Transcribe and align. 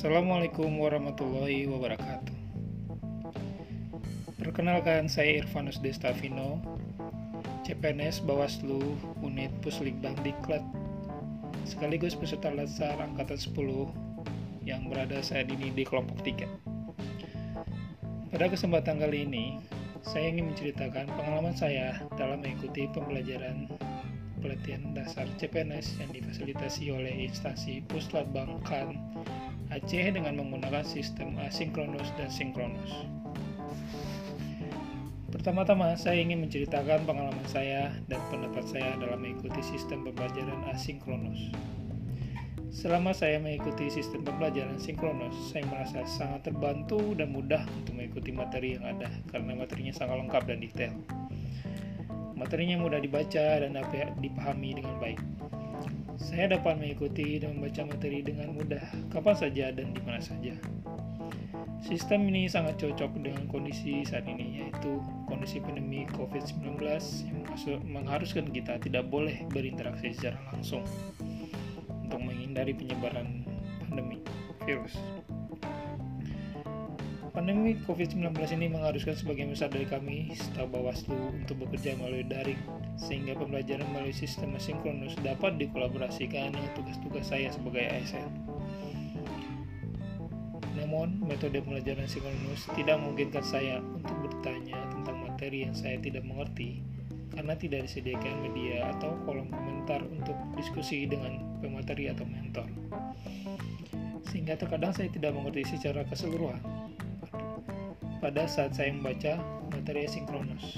Assalamualaikum 0.00 0.80
warahmatullahi 0.80 1.68
wabarakatuh. 1.68 2.32
Perkenalkan 4.40 5.12
saya 5.12 5.44
Irvanus 5.44 5.76
Destavino, 5.76 6.56
CPNS 7.68 8.24
Bawaslu 8.24 8.80
Unit 9.20 9.52
Puslikbang 9.60 10.16
Diklat, 10.24 10.64
sekaligus 11.68 12.16
peserta 12.16 12.48
latsar 12.48 12.96
angkatan 12.96 13.36
10 13.36 14.64
yang 14.64 14.88
berada 14.88 15.20
saat 15.20 15.52
ini 15.52 15.68
di 15.68 15.84
kelompok 15.84 16.24
3. 16.24 16.48
Pada 18.32 18.48
kesempatan 18.48 19.04
kali 19.04 19.28
ini, 19.28 19.60
saya 20.00 20.32
ingin 20.32 20.48
menceritakan 20.48 21.12
pengalaman 21.12 21.52
saya 21.52 22.00
dalam 22.16 22.40
mengikuti 22.40 22.88
pembelajaran 22.88 23.68
pelatihan 24.40 24.96
dasar 24.96 25.28
CPNS 25.36 26.00
yang 26.00 26.08
difasilitasi 26.16 26.88
oleh 26.88 27.28
instansi 27.28 27.84
Puslabang 27.84 28.64
Kan 28.64 28.96
Aceh 29.70 30.10
dengan 30.10 30.34
menggunakan 30.34 30.82
sistem 30.82 31.38
asinkronus 31.38 32.10
dan 32.18 32.26
sinkronus. 32.26 33.06
Pertama-tama, 35.30 35.94
saya 35.94 36.18
ingin 36.18 36.42
menceritakan 36.42 37.06
pengalaman 37.06 37.46
saya 37.46 37.94
dan 38.10 38.18
pendapat 38.34 38.66
saya 38.66 38.98
dalam 38.98 39.22
mengikuti 39.22 39.62
sistem 39.62 40.02
pembelajaran 40.02 40.66
asinkronus. 40.74 41.54
Selama 42.70 43.14
saya 43.14 43.38
mengikuti 43.38 43.90
sistem 43.94 44.26
pembelajaran 44.26 44.78
sinkronus, 44.82 45.34
saya 45.54 45.62
merasa 45.70 46.02
sangat 46.06 46.50
terbantu 46.50 47.14
dan 47.14 47.30
mudah 47.30 47.62
untuk 47.66 47.94
mengikuti 47.94 48.34
materi 48.34 48.74
yang 48.74 48.90
ada 48.90 49.06
karena 49.30 49.54
materinya 49.54 49.94
sangat 49.94 50.16
lengkap 50.22 50.42
dan 50.50 50.58
detail. 50.58 50.94
Materinya 52.34 52.82
mudah 52.82 52.98
dibaca 52.98 53.62
dan 53.62 53.74
dapat 53.74 54.14
dipahami 54.18 54.82
dengan 54.82 54.98
baik. 54.98 55.20
Saya 56.20 56.52
dapat 56.52 56.76
mengikuti 56.76 57.40
dan 57.40 57.56
membaca 57.56 57.80
materi 57.88 58.20
dengan 58.20 58.52
mudah, 58.52 58.84
kapan 59.08 59.32
saja 59.32 59.72
dan 59.72 59.96
di 59.96 60.00
mana 60.04 60.20
saja. 60.20 60.52
Sistem 61.80 62.28
ini 62.28 62.44
sangat 62.44 62.76
cocok 62.76 63.24
dengan 63.24 63.48
kondisi 63.48 64.04
saat 64.04 64.28
ini, 64.28 64.60
yaitu 64.60 65.00
kondisi 65.24 65.64
pandemi 65.64 66.04
COVID-19 66.12 66.76
yang 67.24 67.40
mengharuskan 67.88 68.52
kita 68.52 68.76
tidak 68.84 69.08
boleh 69.08 69.40
berinteraksi 69.48 70.12
secara 70.12 70.36
langsung 70.52 70.84
untuk 72.04 72.20
menghindari 72.20 72.76
penyebaran 72.76 73.48
pandemi 73.88 74.20
virus. 74.68 75.00
Pandemi 77.30 77.78
COVID-19 77.86 78.34
ini 78.58 78.66
mengharuskan 78.66 79.14
sebagian 79.14 79.54
besar 79.54 79.70
dari 79.70 79.86
kami, 79.86 80.34
staf 80.34 80.66
Bawaslu, 80.74 81.14
untuk 81.30 81.62
bekerja 81.62 81.94
melalui 81.94 82.26
daring, 82.26 82.58
sehingga 82.98 83.38
pembelajaran 83.38 83.86
melalui 83.94 84.10
sistem 84.10 84.58
asinkronus 84.58 85.14
dapat 85.22 85.54
dikolaborasikan 85.62 86.50
dengan 86.50 86.70
tugas-tugas 86.74 87.30
saya 87.30 87.54
sebagai 87.54 87.86
ASN. 87.86 88.26
Namun, 90.74 91.22
metode 91.22 91.62
pembelajaran 91.62 92.10
sinkronus 92.10 92.66
tidak 92.74 92.98
memungkinkan 92.98 93.46
saya 93.46 93.78
untuk 93.78 94.16
bertanya 94.26 94.82
tentang 94.90 95.22
materi 95.22 95.70
yang 95.70 95.74
saya 95.78 96.02
tidak 96.02 96.26
mengerti, 96.26 96.82
karena 97.30 97.54
tidak 97.54 97.86
disediakan 97.86 98.42
media 98.42 98.90
atau 98.90 99.14
kolom 99.22 99.46
komentar 99.54 100.02
untuk 100.02 100.34
diskusi 100.58 101.06
dengan 101.06 101.62
pemateri 101.62 102.10
atau 102.10 102.26
mentor. 102.26 102.66
Sehingga 104.26 104.58
terkadang 104.58 104.90
saya 104.90 105.06
tidak 105.14 105.30
mengerti 105.30 105.78
secara 105.78 106.02
keseluruhan 106.10 106.89
pada 108.20 108.44
saat 108.44 108.76
saya 108.76 108.92
membaca 108.92 109.40
materi 109.72 110.04
asinkronus. 110.04 110.76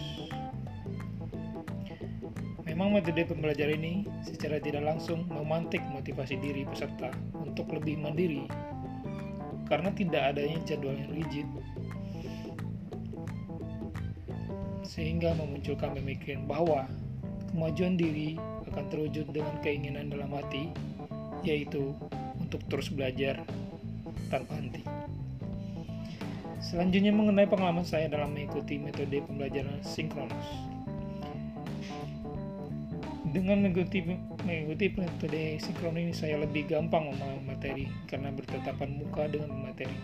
Memang 2.63 2.95
metode 2.95 3.27
pembelajaran 3.29 3.83
ini 3.83 4.09
secara 4.25 4.63
tidak 4.63 4.87
langsung 4.87 5.29
memantik 5.29 5.83
motivasi 5.93 6.41
diri 6.41 6.65
peserta 6.65 7.13
untuk 7.37 7.69
lebih 7.75 8.01
mandiri 8.01 8.49
karena 9.69 9.93
tidak 9.93 10.33
adanya 10.33 10.59
jadwal 10.65 10.97
yang 10.97 11.13
rigid 11.13 11.49
sehingga 14.89 15.37
memunculkan 15.37 15.97
pemikiran 15.97 16.45
bahwa 16.49 16.85
kemajuan 17.53 17.97
diri 17.97 18.41
akan 18.73 18.85
terwujud 18.89 19.29
dengan 19.33 19.57
keinginan 19.61 20.09
dalam 20.09 20.33
hati 20.33 20.73
yaitu 21.45 21.93
untuk 22.41 22.61
terus 22.73 22.89
belajar 22.89 23.41
tanpa 24.33 24.57
henti. 24.57 24.85
Selanjutnya 26.63 27.11
mengenai 27.11 27.51
pengalaman 27.51 27.83
saya 27.83 28.07
dalam 28.07 28.39
mengikuti 28.39 28.79
metode 28.79 29.19
pembelajaran 29.27 29.83
sinkronus. 29.83 30.47
Dengan 33.35 33.67
mengikuti 33.67 34.07
mengikuti 34.47 34.95
metode 34.95 35.59
sinkron 35.59 35.99
ini 35.99 36.15
saya 36.15 36.39
lebih 36.39 36.71
gampang 36.71 37.11
memahami 37.11 37.43
materi 37.51 37.85
karena 38.07 38.31
bertatapan 38.31 38.95
muka 38.95 39.27
dengan 39.27 39.59
materi. 39.59 39.99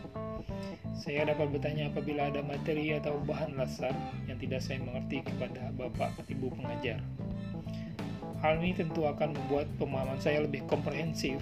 Saya 0.98 1.30
dapat 1.30 1.54
bertanya 1.54 1.94
apabila 1.94 2.26
ada 2.26 2.42
materi 2.42 2.90
atau 2.90 3.22
bahan 3.22 3.54
lasar 3.54 3.94
yang 4.26 4.42
tidak 4.42 4.58
saya 4.58 4.82
mengerti 4.82 5.22
kepada 5.22 5.70
Bapak 5.78 6.26
Ibu 6.26 6.58
pengajar. 6.58 6.98
Hal 8.42 8.58
ini 8.58 8.74
tentu 8.74 9.06
akan 9.06 9.30
membuat 9.30 9.70
pemahaman 9.78 10.18
saya 10.18 10.42
lebih 10.42 10.66
komprehensif 10.66 11.38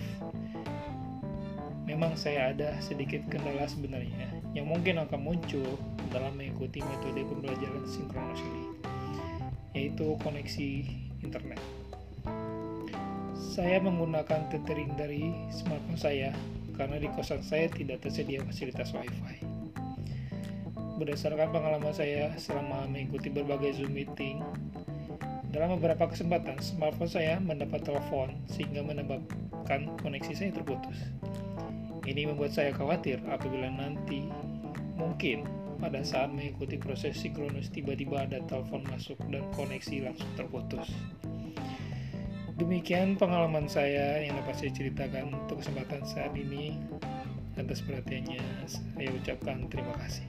memang 1.87 2.19
saya 2.19 2.51
ada 2.51 2.75
sedikit 2.83 3.23
kendala 3.31 3.63
sebenarnya 3.65 4.36
yang 4.57 4.73
mungkin 4.73 4.97
akan 5.05 5.21
muncul 5.21 5.77
dalam 6.09 6.33
mengikuti 6.33 6.81
metode 6.81 7.29
pembelajaran 7.29 7.85
sinkronus 7.85 8.41
ini, 8.41 8.65
yaitu 9.77 10.17
koneksi 10.25 10.69
internet. 11.21 11.61
Saya 13.37 13.85
menggunakan 13.85 14.49
tethering 14.49 14.97
dari 14.97 15.29
smartphone 15.53 16.01
saya 16.01 16.33
karena 16.73 16.97
di 16.97 17.09
kosan 17.13 17.45
saya 17.45 17.69
tidak 17.69 18.01
tersedia 18.01 18.41
fasilitas 18.49 18.97
WiFi. 18.97 19.45
Berdasarkan 20.97 21.53
pengalaman 21.53 21.93
saya 21.93 22.33
selama 22.41 22.89
mengikuti 22.89 23.29
berbagai 23.29 23.77
Zoom 23.77 23.93
meeting, 23.93 24.41
dalam 25.53 25.77
beberapa 25.77 26.09
kesempatan 26.09 26.57
smartphone 26.65 27.13
saya 27.13 27.37
mendapat 27.41 27.85
telepon 27.85 28.33
sehingga 28.49 28.81
menyebabkan 28.81 29.93
koneksi 30.01 30.33
saya 30.33 30.51
terputus. 30.57 30.97
Ini 32.07 32.31
membuat 32.31 32.55
saya 32.55 32.71
khawatir 32.71 33.19
apabila 33.27 33.67
nanti 33.67 34.31
mungkin 34.95 35.43
pada 35.83 36.01
saat 36.07 36.31
mengikuti 36.31 36.79
proses 36.79 37.19
sinkronus 37.19 37.69
tiba-tiba 37.69 38.25
ada 38.25 38.39
telepon 38.47 38.87
masuk 38.87 39.19
dan 39.27 39.43
koneksi 39.59 40.07
langsung 40.07 40.31
terputus. 40.39 40.87
Demikian 42.57 43.21
pengalaman 43.21 43.69
saya 43.69 44.23
yang 44.25 44.39
dapat 44.41 44.55
saya 44.57 44.71
ceritakan 44.73 45.35
untuk 45.35 45.61
kesempatan 45.61 46.01
saat 46.07 46.33
ini. 46.33 46.79
Atas 47.57 47.81
perhatiannya, 47.85 48.41
saya 48.69 49.09
ucapkan 49.13 49.65
terima 49.69 49.97
kasih. 50.01 50.25